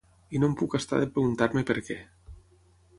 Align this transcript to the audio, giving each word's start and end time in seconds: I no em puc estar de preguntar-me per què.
I 0.37 0.39
no 0.43 0.47
em 0.51 0.55
puc 0.61 0.77
estar 0.79 1.03
de 1.03 1.11
preguntar-me 1.17 1.65
per 1.71 1.79
què. 1.91 2.03